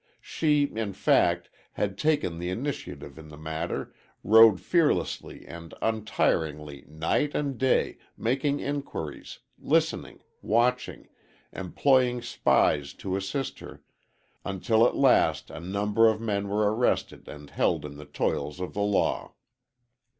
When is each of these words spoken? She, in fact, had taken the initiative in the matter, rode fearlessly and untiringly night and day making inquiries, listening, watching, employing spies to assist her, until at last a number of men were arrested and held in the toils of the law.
She, 0.19 0.63
in 0.63 0.93
fact, 0.93 1.51
had 1.73 1.95
taken 1.95 2.39
the 2.39 2.49
initiative 2.49 3.19
in 3.19 3.27
the 3.27 3.37
matter, 3.37 3.93
rode 4.23 4.59
fearlessly 4.59 5.45
and 5.45 5.75
untiringly 5.79 6.85
night 6.87 7.35
and 7.35 7.55
day 7.55 7.99
making 8.17 8.61
inquiries, 8.61 9.37
listening, 9.59 10.23
watching, 10.41 11.07
employing 11.53 12.23
spies 12.23 12.95
to 12.95 13.15
assist 13.15 13.59
her, 13.59 13.83
until 14.43 14.87
at 14.87 14.95
last 14.95 15.51
a 15.51 15.59
number 15.59 16.07
of 16.09 16.19
men 16.19 16.47
were 16.49 16.73
arrested 16.73 17.27
and 17.27 17.51
held 17.51 17.85
in 17.85 17.97
the 17.97 18.05
toils 18.05 18.59
of 18.59 18.73
the 18.73 18.81
law. 18.81 19.35